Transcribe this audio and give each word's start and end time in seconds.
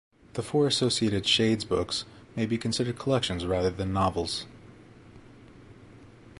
The 0.33 0.41
four 0.41 0.65
Associated 0.65 1.27
Shades 1.27 1.63
books 1.63 2.05
may 2.35 2.47
be 2.47 2.57
considered 2.57 2.97
collections 2.97 3.45
rather 3.45 3.69
than 3.69 3.93
novels. 3.93 4.47